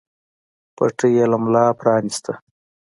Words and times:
پټۍ 0.75 1.11
يې 1.17 1.25
له 1.31 1.37
ملا 1.43 1.65
پرانېسته. 1.79 2.33